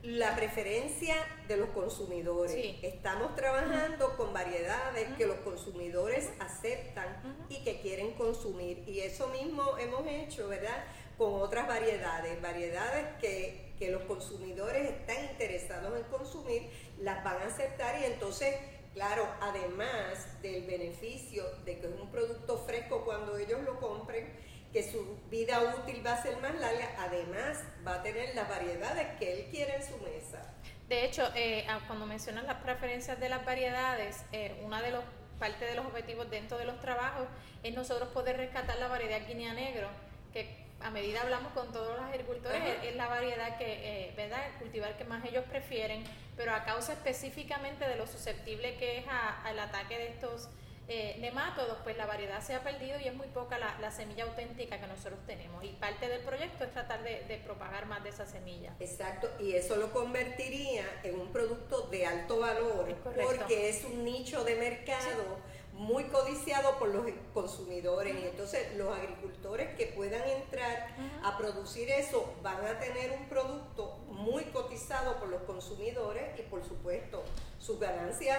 la 0.05 0.37
preferencia 0.37 1.17
de 1.49 1.57
los 1.57 1.71
consumidores. 1.71 2.55
Estamos 2.83 3.35
trabajando 3.35 4.17
con 4.17 4.33
variedades 4.33 5.09
que 5.17 5.27
los 5.27 5.37
consumidores 5.39 6.31
aceptan 6.39 7.47
y 7.49 7.65
que 7.65 7.81
quieren 7.81 8.13
consumir. 8.13 8.85
Y 8.87 9.01
eso 9.01 9.29
mismo 9.29 9.77
hemos 9.79 10.07
hecho, 10.07 10.49
¿verdad? 10.49 10.85
Con 11.17 11.41
otras 11.41 11.67
variedades, 11.67 12.41
variedades 12.41 13.07
que 13.21 13.65
que 13.79 13.91
los 13.91 14.03
consumidores 14.03 14.91
están 14.91 15.25
interesados 15.31 15.99
en 15.99 16.05
consumir, 16.05 16.63
las 17.01 17.25
van 17.25 17.39
a 17.39 17.47
aceptar 17.47 18.01
y 18.01 18.05
entonces, 18.05 18.55
claro, 18.93 19.27
además 19.41 20.41
del 20.43 20.65
beneficio 20.65 21.45
de 21.65 21.79
que 21.79 21.87
es 21.87 22.01
un 22.01 22.11
producto 22.11 22.59
fresco 22.59 23.05
cuando 23.05 23.37
ellos 23.37 23.63
lo 23.63 23.81
compren, 23.81 24.33
que 24.75 24.83
su 24.83 25.17
vida 25.31 25.61
útil 25.79 26.05
va 26.05 26.15
a 26.15 26.23
ser 26.23 26.37
más 26.39 26.53
larga, 26.57 26.91
además 26.99 27.63
va 27.87 27.95
a 27.95 28.03
tener 28.03 28.35
las 28.35 28.49
variedades 28.49 29.07
que 29.21 29.33
él 29.33 29.47
quiere 29.49 29.77
en 29.77 29.83
su 29.85 29.97
mesa. 29.99 30.53
De 30.89 31.05
hecho, 31.05 31.23
eh, 31.37 31.65
cuando 31.87 32.07
mencionas 32.07 32.43
las 32.45 32.57
preferencias 32.57 33.21
de 33.21 33.29
las 33.29 33.47
variedades, 33.47 34.25
eh, 34.33 34.61
una 34.65 34.83
de 34.83 34.91
los 34.91 35.05
parte 35.39 35.65
de 35.65 35.77
los 35.77 35.87
objetivos 35.87 36.29
dentro 36.29 36.59
de 36.59 36.65
los 36.65 36.81
trabajos 36.81 37.27
es 37.63 37.75
nosotros 37.75 38.09
poder 38.11 38.37
rescatar 38.37 38.79
la 38.79 38.89
variedad 38.89 39.25
guinea 39.27 39.53
negro, 39.53 39.89
que 40.33 40.65
a 40.81 40.91
medida 40.91 41.23
hablamos 41.23 41.53
con 41.53 41.73
todos 41.73 41.97
los 41.97 42.07
agricultores, 42.07 42.61
es, 42.83 42.97
la 42.97 43.07
variedad 43.07 43.57
que, 43.59 44.09
eh, 44.09 44.13
¿verdad? 44.17 44.45
El 44.47 44.53
cultivar 44.55 44.97
que 44.97 45.05
más 45.05 45.25
ellos 45.25 45.45
prefieren, 45.49 46.03
pero 46.37 46.53
a 46.53 46.65
causa 46.65 46.95
específicamente 46.95 47.87
de 47.87 47.95
lo 47.95 48.09
susceptible 48.09 48.77
que 48.77 48.99
es 48.99 49.05
al 49.45 49.59
ataque 49.59 49.99
de 49.99 50.09
estos 50.09 50.49
eh, 50.87 51.17
nemátodos, 51.19 51.79
pues 51.83 51.97
la 51.97 52.05
variedad 52.05 52.43
se 52.43 52.55
ha 52.55 52.63
perdido 52.63 53.01
y 53.01 53.09
es 53.09 53.15
muy 53.15 53.29
poca 53.29 53.59
la, 53.59 53.91
semilla 53.91 54.25
auténtica 54.25 54.79
que 54.79 54.87
nosotros 54.87 55.19
tenemos. 55.27 55.65
Y 55.65 55.69
parte 55.69 56.09
del 56.09 56.21
proyecto 56.21 56.65
es 56.65 56.73
tratar 56.73 57.03
de, 57.03 57.41
propagar 57.45 57.87
más 57.87 58.03
de 58.03 58.11
esa 58.11 58.27
semilla. 58.27 58.75
Exacto, 58.81 59.31
y 59.41 59.55
eso 59.55 59.77
lo 59.77 59.93
convertiría 59.93 60.85
en 61.03 61.19
un 61.19 61.33
producto 61.33 61.89
de 61.89 62.05
alto 62.05 62.39
valor, 62.39 62.95
porque 63.03 63.71
es 63.71 63.85
un 63.85 64.05
nicho 64.05 64.45
de 64.45 64.57
mercado. 64.57 65.55
muy 65.73 66.05
codiciado 66.05 66.79
por 66.79 66.89
los 66.91 67.05
consumidores 67.33 68.15
y 68.15 68.29
entonces 68.29 68.77
los 68.77 68.97
agricultores 68.97 69.75
que 69.75 69.87
puedan 69.87 70.23
entrar 70.23 70.95
a 71.25 71.37
producir 71.37 71.91
eso 71.91 72.33
van 72.43 72.65
a 72.65 72.79
tener 72.79 73.11
un 73.11 73.29
producto 73.29 73.97
muy 74.07 74.45
cotizado 74.45 75.19
por 75.19 75.31
los 75.31 75.43
consumidores 75.43 76.39
y 76.39 76.43
por 76.43 76.65
supuesto 76.65 77.25
sus 77.59 77.81
ganancias 77.81 78.39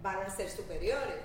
van 0.00 0.20
a 0.20 0.30
ser 0.30 0.48
superiores. 0.48 1.18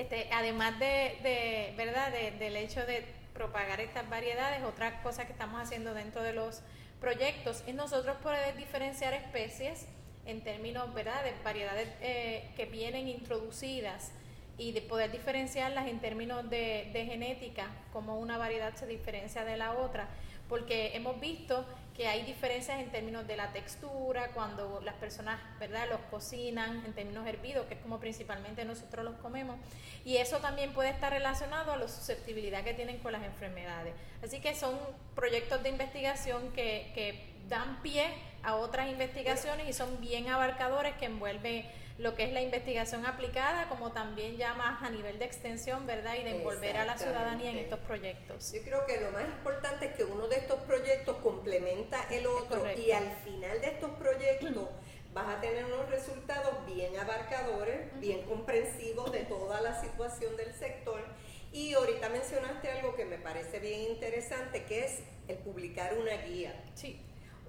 Este, 0.00 0.30
además 0.32 0.78
de, 0.78 1.74
verdad 1.76 2.10
del 2.10 2.56
hecho 2.56 2.86
de 2.86 3.04
propagar 3.34 3.80
estas 3.80 4.08
variedades, 4.08 4.64
otra 4.64 5.02
cosa 5.02 5.26
que 5.26 5.32
estamos 5.32 5.60
haciendo 5.60 5.92
dentro 5.92 6.22
de 6.22 6.32
los 6.32 6.62
proyectos 7.02 7.62
es 7.66 7.74
nosotros 7.74 8.16
poder 8.22 8.56
diferenciar 8.56 9.12
especies 9.12 9.86
en 10.24 10.40
términos 10.42 10.94
¿verdad? 10.94 11.22
de 11.22 11.34
variedades 11.44 11.86
eh, 12.00 12.50
que 12.56 12.64
vienen 12.64 13.08
introducidas 13.08 14.12
y 14.56 14.72
de 14.72 14.80
poder 14.80 15.12
diferenciarlas 15.12 15.86
en 15.86 16.00
términos 16.00 16.48
de, 16.48 16.88
de 16.94 17.04
genética, 17.04 17.66
como 17.92 18.18
una 18.18 18.38
variedad 18.38 18.74
se 18.76 18.86
diferencia 18.86 19.44
de 19.44 19.58
la 19.58 19.74
otra, 19.74 20.08
porque 20.48 20.96
hemos 20.96 21.20
visto 21.20 21.66
que 22.00 22.08
hay 22.08 22.22
diferencias 22.22 22.80
en 22.80 22.88
términos 22.88 23.26
de 23.26 23.36
la 23.36 23.52
textura, 23.52 24.28
cuando 24.28 24.80
las 24.82 24.94
personas, 24.94 25.38
¿verdad?, 25.58 25.86
los 25.90 26.00
cocinan 26.10 26.82
en 26.86 26.94
términos 26.94 27.26
hervidos, 27.26 27.66
que 27.66 27.74
es 27.74 27.80
como 27.80 28.00
principalmente 28.00 28.64
nosotros 28.64 29.04
los 29.04 29.16
comemos, 29.16 29.58
y 30.02 30.16
eso 30.16 30.38
también 30.38 30.72
puede 30.72 30.88
estar 30.88 31.12
relacionado 31.12 31.72
a 31.72 31.76
la 31.76 31.86
susceptibilidad 31.88 32.64
que 32.64 32.72
tienen 32.72 33.00
con 33.00 33.12
las 33.12 33.22
enfermedades. 33.22 33.92
Así 34.24 34.40
que 34.40 34.54
son 34.54 34.78
proyectos 35.14 35.62
de 35.62 35.68
investigación 35.68 36.50
que, 36.52 36.90
que 36.94 37.34
dan 37.50 37.82
pie 37.82 38.06
a 38.42 38.54
otras 38.54 38.88
investigaciones 38.88 39.68
y 39.68 39.74
son 39.74 40.00
bien 40.00 40.30
abarcadores 40.30 40.94
que 40.94 41.04
envuelven 41.04 41.66
lo 42.00 42.14
que 42.14 42.24
es 42.24 42.32
la 42.32 42.40
investigación 42.40 43.04
aplicada, 43.04 43.68
como 43.68 43.92
también 43.92 44.38
ya 44.38 44.54
más 44.54 44.82
a 44.82 44.88
nivel 44.88 45.18
de 45.18 45.26
extensión, 45.26 45.86
¿verdad? 45.86 46.14
Y 46.18 46.24
de 46.24 46.38
envolver 46.38 46.78
a 46.78 46.86
la 46.86 46.96
ciudadanía 46.96 47.50
en 47.50 47.58
estos 47.58 47.78
proyectos. 47.80 48.52
Yo 48.52 48.62
creo 48.62 48.86
que 48.86 49.00
lo 49.02 49.10
más 49.10 49.24
importante 49.24 49.86
es 49.86 49.92
que 49.94 50.04
uno 50.04 50.26
de 50.26 50.36
estos 50.36 50.60
proyectos 50.60 51.18
complementa 51.18 52.02
el 52.10 52.26
otro 52.26 52.64
y 52.74 52.90
al 52.92 53.10
final 53.22 53.60
de 53.60 53.66
estos 53.66 53.90
proyectos 53.90 54.68
vas 55.12 55.36
a 55.36 55.40
tener 55.42 55.66
unos 55.66 55.90
resultados 55.90 56.54
bien 56.66 56.98
abarcadores, 56.98 58.00
bien 58.00 58.22
comprensivos 58.22 59.12
de 59.12 59.24
toda 59.24 59.60
la 59.60 59.78
situación 59.78 60.38
del 60.38 60.54
sector. 60.54 61.04
Y 61.52 61.74
ahorita 61.74 62.08
mencionaste 62.08 62.70
algo 62.70 62.94
que 62.94 63.04
me 63.04 63.18
parece 63.18 63.58
bien 63.58 63.90
interesante, 63.90 64.64
que 64.64 64.86
es 64.86 65.00
el 65.28 65.36
publicar 65.36 65.98
una 65.98 66.16
guía. 66.22 66.54
Sí 66.74 66.98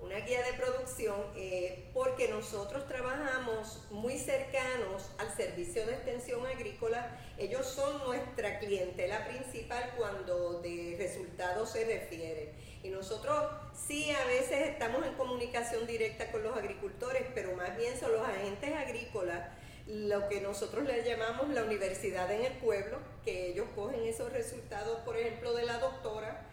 una 0.02 0.18
guía 0.20 0.44
de 0.44 0.54
producción, 0.54 1.16
eh, 1.36 1.90
porque 1.94 2.28
nosotros 2.28 2.88
trabajamos 2.88 3.86
muy 3.92 4.18
cercanos 4.18 5.12
al 5.18 5.36
servicio 5.36 5.86
de 5.86 5.94
extensión 5.94 6.46
agrícola. 6.46 7.20
Ellos 7.38 7.66
son 7.66 8.00
nuestra 8.06 8.60
clientela 8.60 9.28
principal 9.28 9.94
cuando 9.98 10.62
de 10.62 10.96
resultados 10.98 11.72
se 11.72 11.86
refiere. 11.86 12.54
Y 12.84 12.90
nosotros 12.90 13.52
sí 13.76 14.12
a 14.12 14.26
veces 14.26 14.70
estamos 14.70 15.06
en 15.06 15.14
comunicación 15.14 15.86
directa 15.86 16.32
con 16.32 16.44
los 16.44 16.58
agricultores, 16.58 17.24
pero 17.36 17.56
más 17.56 17.78
bien 17.78 18.00
son 18.00 18.12
los 18.12 18.28
agentes 18.28 18.74
agrícolas 18.74 19.50
lo 19.88 20.30
que 20.30 20.42
nosotros 20.42 20.86
le 20.86 21.04
llamamos 21.04 21.50
la 21.50 21.64
universidad 21.64 22.32
en 22.32 22.46
el 22.46 22.54
pueblo, 22.54 22.98
que 23.26 23.48
ellos 23.48 23.68
cogen 23.76 24.02
esos 24.04 24.32
resultados, 24.32 25.00
por 25.00 25.18
ejemplo, 25.18 25.54
de 25.54 25.64
la 25.64 25.80
doctora, 25.80 26.46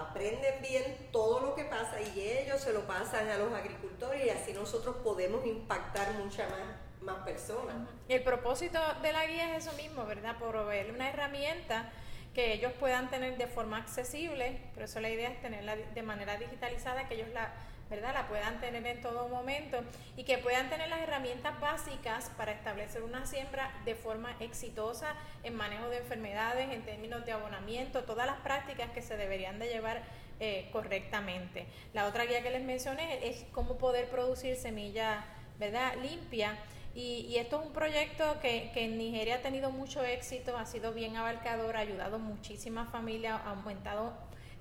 aprenden 0.00 0.60
bien 0.62 1.08
todo 1.12 1.40
lo 1.40 1.54
que 1.54 1.64
pasa 1.64 2.00
y 2.00 2.20
ellos 2.20 2.60
se 2.60 2.72
lo 2.72 2.86
pasan 2.86 3.28
a 3.28 3.36
los 3.36 3.52
agricultores 3.52 4.24
y 4.24 4.30
así 4.30 4.52
nosotros 4.52 4.96
podemos 5.02 5.44
impactar 5.46 6.12
muchas 6.14 6.50
más, 6.50 6.60
más 7.00 7.24
personas. 7.24 7.76
El 8.08 8.22
propósito 8.22 8.78
de 9.02 9.12
la 9.12 9.26
guía 9.26 9.56
es 9.56 9.66
eso 9.66 9.76
mismo, 9.76 10.04
¿verdad? 10.06 10.36
Proveerle 10.38 10.92
una 10.92 11.08
herramienta 11.08 11.90
que 12.34 12.52
ellos 12.52 12.72
puedan 12.78 13.08
tener 13.10 13.38
de 13.38 13.46
forma 13.46 13.78
accesible, 13.78 14.60
pero 14.74 14.86
eso 14.86 15.00
la 15.00 15.10
idea 15.10 15.30
es 15.30 15.40
tenerla 15.40 15.76
de 15.76 16.02
manera 16.02 16.36
digitalizada, 16.36 17.06
que 17.08 17.14
ellos 17.14 17.28
la 17.32 17.52
¿verdad? 17.90 18.14
La 18.14 18.28
puedan 18.28 18.60
tener 18.60 18.86
en 18.86 19.00
todo 19.00 19.28
momento 19.28 19.78
y 20.16 20.24
que 20.24 20.38
puedan 20.38 20.70
tener 20.70 20.88
las 20.88 21.00
herramientas 21.00 21.58
básicas 21.60 22.30
para 22.36 22.52
establecer 22.52 23.02
una 23.02 23.26
siembra 23.26 23.70
de 23.84 23.94
forma 23.94 24.34
exitosa 24.40 25.14
en 25.42 25.54
manejo 25.54 25.88
de 25.88 25.98
enfermedades, 25.98 26.70
en 26.70 26.82
términos 26.82 27.24
de 27.24 27.32
abonamiento, 27.32 28.04
todas 28.04 28.26
las 28.26 28.36
prácticas 28.36 28.90
que 28.90 29.02
se 29.02 29.16
deberían 29.16 29.58
de 29.58 29.68
llevar 29.68 30.02
eh, 30.40 30.68
correctamente. 30.72 31.66
La 31.92 32.06
otra 32.06 32.24
guía 32.24 32.42
que 32.42 32.50
les 32.50 32.64
mencioné 32.64 33.28
es 33.28 33.44
cómo 33.52 33.78
poder 33.78 34.08
producir 34.08 34.56
semilla, 34.56 35.24
¿verdad? 35.58 35.94
Limpia. 36.02 36.58
Y, 36.94 37.26
y, 37.28 37.38
esto 37.38 37.60
es 37.60 37.66
un 37.66 37.72
proyecto 37.72 38.38
que, 38.40 38.70
que, 38.72 38.84
en 38.84 38.98
Nigeria 38.98 39.36
ha 39.36 39.42
tenido 39.42 39.70
mucho 39.70 40.04
éxito, 40.04 40.56
ha 40.56 40.64
sido 40.64 40.92
bien 40.92 41.16
abarcador, 41.16 41.76
ha 41.76 41.80
ayudado 41.80 42.20
muchísimas 42.20 42.88
familias, 42.90 43.40
ha 43.44 43.50
aumentado 43.50 44.12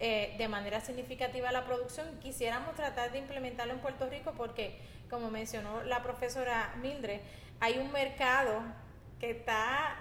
eh, 0.05 0.36
de 0.38 0.50
manera 0.50 0.81
significativa 0.81 1.50
la 1.53 1.63
producción. 1.63 2.05
Quisiéramos 2.19 2.75
tratar 2.75 3.13
de 3.13 3.19
implementarlo 3.19 3.72
en 3.72 3.79
Puerto 3.79 4.10
Rico 4.10 4.33
porque, 4.36 4.77
como 5.10 5.31
mencionó 5.31 5.81
la 5.83 6.03
profesora 6.03 6.75
Mildred, 6.81 7.22
hay 7.62 7.77
un 7.77 7.89
mercado 7.93 8.63
que 9.22 9.31
está 9.31 9.95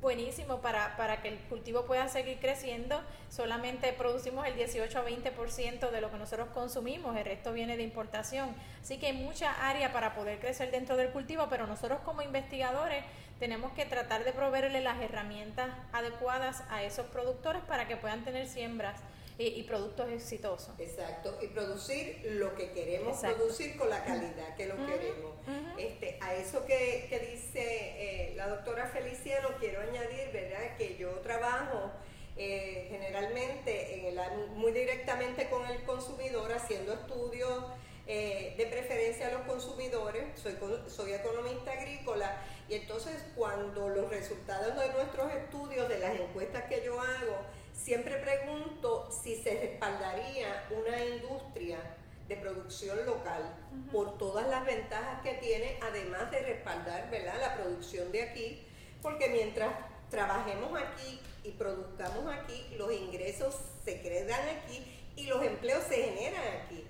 buenísimo 0.00 0.60
para, 0.60 0.96
para 0.96 1.22
que 1.22 1.28
el 1.28 1.38
cultivo 1.38 1.86
pueda 1.86 2.08
seguir 2.08 2.40
creciendo. 2.40 3.00
Solamente 3.28 3.92
producimos 3.92 4.44
el 4.44 4.56
18 4.56 4.98
a 4.98 5.06
20% 5.06 5.88
de 5.88 6.00
lo 6.00 6.10
que 6.10 6.18
nosotros 6.18 6.48
consumimos, 6.48 7.16
el 7.16 7.24
resto 7.24 7.52
viene 7.52 7.76
de 7.76 7.84
importación. 7.84 8.56
Así 8.82 8.98
que 8.98 9.06
hay 9.06 9.12
mucha 9.12 9.68
área 9.68 9.92
para 9.92 10.16
poder 10.16 10.40
crecer 10.40 10.72
dentro 10.72 10.96
del 10.96 11.10
cultivo, 11.10 11.46
pero 11.48 11.68
nosotros 11.68 12.00
como 12.04 12.22
investigadores 12.22 13.04
tenemos 13.38 13.70
que 13.70 13.86
tratar 13.86 14.24
de 14.24 14.32
proveerle 14.32 14.80
las 14.80 15.00
herramientas 15.00 15.68
adecuadas 15.92 16.64
a 16.70 16.82
esos 16.82 17.06
productores 17.06 17.62
para 17.62 17.86
que 17.86 17.96
puedan 17.96 18.24
tener 18.24 18.48
siembras 18.48 19.00
y, 19.38 19.62
productos 19.62 20.10
exitosos. 20.10 20.74
Exacto, 20.78 21.38
y 21.40 21.46
producir 21.46 22.20
lo 22.32 22.54
que 22.56 22.72
queremos 22.72 23.20
producir 23.20 23.76
con 23.76 23.88
la 23.88 24.04
calidad 24.04 24.56
que 24.56 24.66
lo 24.66 24.74
queremos. 24.84 25.34
este, 25.78 26.18
a 26.20 26.34
eso 26.34 26.66
que, 26.66 27.06
que 27.08 27.20
dice 27.20 27.62
eh, 27.62 28.32
la 28.36 28.48
doctora 28.48 28.86
Feliciano, 28.88 29.50
quiero 29.60 29.80
añadir, 29.80 30.32
¿verdad?, 30.32 30.76
que 30.76 30.96
yo 30.96 31.10
trabajo 31.20 31.92
eh, 32.36 32.86
generalmente 32.90 34.08
en 34.08 34.18
el, 34.18 34.48
muy 34.56 34.72
directamente 34.72 35.48
con 35.48 35.64
el 35.66 35.82
consumidor 35.84 36.52
haciendo 36.52 36.92
estudios 36.94 37.64
eh, 38.06 38.54
de 38.56 38.66
preferencia 38.66 39.28
a 39.28 39.32
los 39.32 39.42
consumidores, 39.42 40.24
soy, 40.40 40.56
soy 40.88 41.12
economista 41.12 41.72
agrícola 41.72 42.40
y 42.68 42.74
entonces 42.74 43.14
cuando 43.36 43.88
los 43.88 44.08
resultados 44.08 44.78
de 44.78 44.92
nuestros 44.92 45.32
estudios, 45.32 45.88
de 45.88 45.98
las 45.98 46.18
encuestas 46.18 46.64
que 46.64 46.82
yo 46.84 47.00
hago, 47.00 47.44
Siempre 47.78 48.16
pregunto 48.16 49.08
si 49.10 49.36
se 49.36 49.58
respaldaría 49.60 50.66
una 50.70 51.04
industria 51.04 51.78
de 52.26 52.36
producción 52.36 53.06
local 53.06 53.54
por 53.92 54.18
todas 54.18 54.48
las 54.48 54.66
ventajas 54.66 55.22
que 55.22 55.34
tiene, 55.34 55.78
además 55.80 56.30
de 56.30 56.40
respaldar 56.40 57.08
¿verdad? 57.10 57.40
la 57.40 57.54
producción 57.54 58.10
de 58.10 58.22
aquí, 58.22 58.66
porque 59.00 59.28
mientras 59.28 59.72
trabajemos 60.10 60.78
aquí 60.78 61.20
y 61.44 61.52
produzcamos 61.52 62.26
aquí, 62.34 62.74
los 62.76 62.92
ingresos 62.92 63.56
se 63.84 64.00
quedan 64.02 64.40
aquí 64.58 65.12
y 65.16 65.26
los 65.26 65.42
empleos 65.42 65.84
se 65.84 66.02
generan 66.02 66.42
aquí. 66.62 66.84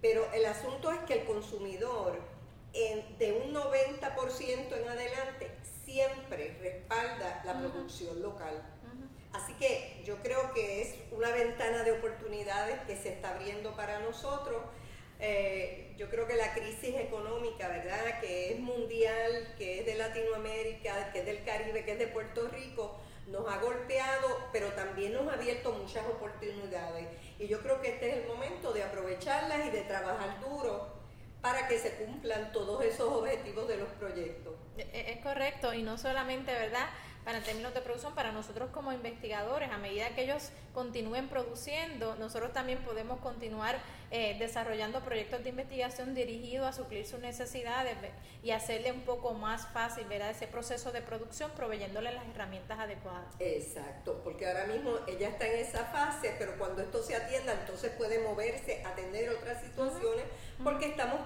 Pero 0.00 0.26
el 0.32 0.46
asunto 0.46 0.90
es 0.90 0.98
que 1.00 1.20
el 1.20 1.24
consumidor 1.26 2.18
de 2.72 3.32
un 3.32 3.54
90% 3.54 4.76
en 4.76 4.88
adelante 4.88 5.50
siempre 5.84 6.56
respalda 6.60 7.42
la 7.44 7.60
producción 7.60 8.20
local. 8.22 8.71
Así 9.32 9.54
que 9.54 10.02
yo 10.04 10.16
creo 10.22 10.52
que 10.52 10.82
es 10.82 10.94
una 11.10 11.30
ventana 11.30 11.84
de 11.84 11.92
oportunidades 11.92 12.80
que 12.86 12.96
se 12.96 13.10
está 13.10 13.34
abriendo 13.34 13.74
para 13.74 14.00
nosotros. 14.00 14.62
Eh, 15.18 15.94
yo 15.96 16.10
creo 16.10 16.26
que 16.26 16.36
la 16.36 16.52
crisis 16.52 16.96
económica, 16.96 17.68
¿verdad? 17.68 18.20
Que 18.20 18.52
es 18.52 18.60
mundial, 18.60 19.54
que 19.56 19.80
es 19.80 19.86
de 19.86 19.94
Latinoamérica, 19.94 21.12
que 21.12 21.20
es 21.20 21.26
del 21.26 21.44
Caribe, 21.44 21.84
que 21.84 21.92
es 21.92 21.98
de 21.98 22.08
Puerto 22.08 22.48
Rico, 22.48 23.00
nos 23.28 23.48
ha 23.48 23.58
golpeado, 23.58 24.48
pero 24.52 24.72
también 24.72 25.14
nos 25.14 25.28
ha 25.28 25.34
abierto 25.34 25.72
muchas 25.72 26.04
oportunidades. 26.06 27.06
Y 27.38 27.46
yo 27.46 27.60
creo 27.60 27.80
que 27.80 27.90
este 27.90 28.10
es 28.10 28.16
el 28.18 28.26
momento 28.26 28.72
de 28.72 28.82
aprovecharlas 28.82 29.66
y 29.66 29.70
de 29.70 29.82
trabajar 29.82 30.40
duro 30.40 30.88
para 31.40 31.66
que 31.68 31.78
se 31.78 31.94
cumplan 31.96 32.52
todos 32.52 32.84
esos 32.84 33.08
objetivos 33.08 33.66
de 33.68 33.76
los 33.76 33.88
proyectos. 33.90 34.54
E, 34.76 34.82
e, 34.92 35.12
es 35.12 35.18
correcto, 35.22 35.74
y 35.74 35.82
no 35.82 35.98
solamente, 35.98 36.52
¿verdad? 36.52 36.88
Para 37.24 37.40
términos 37.40 37.72
de 37.72 37.80
producción, 37.80 38.14
para 38.14 38.32
nosotros 38.32 38.70
como 38.70 38.92
investigadores, 38.92 39.70
a 39.70 39.78
medida 39.78 40.08
que 40.14 40.24
ellos 40.24 40.50
continúen 40.74 41.28
produciendo, 41.28 42.16
nosotros 42.16 42.52
también 42.52 42.78
podemos 42.80 43.20
continuar 43.20 43.78
eh, 44.10 44.36
desarrollando 44.38 45.00
proyectos 45.00 45.42
de 45.44 45.50
investigación 45.50 46.14
dirigidos 46.14 46.66
a 46.66 46.72
suplir 46.72 47.06
sus 47.06 47.20
necesidades 47.20 47.96
y 48.42 48.50
hacerle 48.50 48.90
un 48.92 49.02
poco 49.02 49.34
más 49.34 49.68
fácil 49.68 50.04
¿verdad? 50.06 50.30
ese 50.30 50.48
proceso 50.48 50.90
de 50.90 51.00
producción, 51.00 51.50
proveyéndole 51.52 52.12
las 52.12 52.26
herramientas 52.28 52.78
adecuadas. 52.78 53.34
Exacto, 53.38 54.20
porque 54.24 54.46
ahora 54.46 54.66
mismo 54.66 54.96
ella 55.06 55.28
está 55.28 55.46
en 55.46 55.60
esa 55.60 55.84
fase, 55.86 56.34
pero 56.38 56.58
cuando 56.58 56.82
esto 56.82 57.02
se 57.02 57.14
atienda, 57.14 57.52
entonces 57.52 57.92
puede 57.92 58.18
moverse, 58.20 58.82
atender 58.84 59.30
otras 59.30 59.62
situaciones, 59.62 60.24
porque 60.62 60.86
estamos 60.86 61.20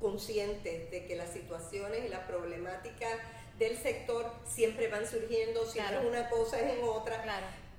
conscientes 0.00 0.90
de 0.90 1.06
que 1.06 1.14
las 1.14 1.30
situaciones 1.30 2.04
y 2.04 2.08
las 2.08 2.26
problemáticas 2.26 3.18
del 3.62 3.78
sector 3.78 4.30
siempre 4.44 4.88
van 4.88 5.06
surgiendo, 5.06 5.64
si 5.66 5.78
no 5.78 6.00
es 6.00 6.04
una 6.04 6.28
cosa 6.28 6.60
es 6.60 6.78
en 6.78 6.84
otra, 6.84 7.22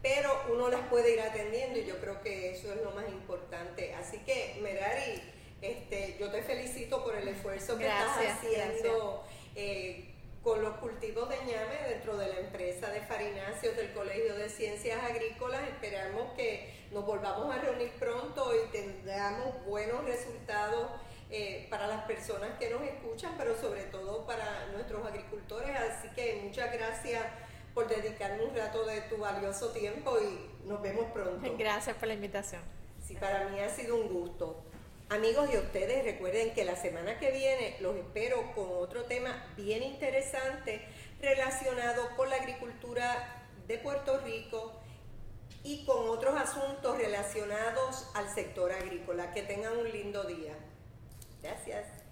pero 0.01 0.29
uno 0.51 0.69
las 0.69 0.81
puede 0.87 1.13
ir 1.13 1.21
atendiendo 1.21 1.79
y 1.79 1.85
yo 1.85 1.97
creo 1.99 2.21
que 2.21 2.51
eso 2.51 2.73
es 2.73 2.81
lo 2.81 2.91
más 2.91 3.07
importante. 3.09 3.93
Así 3.93 4.17
que, 4.19 4.59
Merari, 4.61 5.21
este, 5.61 6.17
yo 6.19 6.29
te 6.31 6.41
felicito 6.41 7.03
por 7.03 7.15
el 7.15 7.27
esfuerzo 7.27 7.77
que 7.77 7.87
estás 7.87 8.17
haciendo 8.17 9.23
eh, 9.55 10.13
con 10.43 10.61
los 10.61 10.75
cultivos 10.77 11.29
de 11.29 11.37
ñame 11.37 11.89
dentro 11.89 12.17
de 12.17 12.27
la 12.27 12.39
empresa 12.39 12.89
de 12.89 12.99
farináceos 13.01 13.75
del 13.77 13.93
Colegio 13.93 14.35
de 14.35 14.49
Ciencias 14.49 15.01
Agrícolas. 15.03 15.61
Esperamos 15.69 16.33
que 16.33 16.87
nos 16.91 17.05
volvamos 17.05 17.53
a 17.53 17.59
reunir 17.59 17.91
pronto 17.91 18.51
y 18.53 18.71
tengamos 18.71 19.65
buenos 19.65 20.03
resultados 20.03 20.91
las 22.03 22.17
personas 22.17 22.57
que 22.59 22.69
nos 22.69 22.81
escuchan, 22.81 23.33
pero 23.37 23.55
sobre 23.55 23.83
todo 23.83 24.25
para 24.25 24.67
nuestros 24.73 25.05
agricultores. 25.05 25.75
Así 25.77 26.09
que 26.09 26.41
muchas 26.43 26.71
gracias 26.73 27.23
por 27.73 27.87
dedicarme 27.87 28.43
un 28.43 28.55
rato 28.55 28.85
de 28.85 29.01
tu 29.01 29.17
valioso 29.17 29.71
tiempo 29.71 30.17
y 30.19 30.67
nos 30.67 30.81
vemos 30.81 31.05
pronto. 31.11 31.55
Gracias 31.57 31.95
por 31.95 32.07
la 32.07 32.13
invitación. 32.13 32.61
Sí, 33.01 33.15
para 33.15 33.47
mí 33.49 33.59
ha 33.59 33.69
sido 33.69 33.95
un 33.95 34.09
gusto. 34.09 34.63
Amigos 35.09 35.49
y 35.53 35.57
ustedes, 35.57 36.03
recuerden 36.03 36.53
que 36.53 36.65
la 36.65 36.75
semana 36.75 37.19
que 37.19 37.31
viene 37.31 37.77
los 37.81 37.95
espero 37.95 38.53
con 38.53 38.67
otro 38.69 39.03
tema 39.03 39.45
bien 39.55 39.83
interesante 39.83 40.81
relacionado 41.21 42.15
con 42.15 42.29
la 42.29 42.37
agricultura 42.37 43.45
de 43.67 43.77
Puerto 43.77 44.19
Rico 44.19 44.73
y 45.63 45.85
con 45.85 46.09
otros 46.09 46.35
asuntos 46.39 46.97
relacionados 46.97 48.09
al 48.13 48.29
sector 48.29 48.71
agrícola. 48.71 49.31
Que 49.31 49.43
tengan 49.43 49.77
un 49.77 49.89
lindo 49.91 50.23
día. 50.23 50.53
Gracias. 51.43 52.02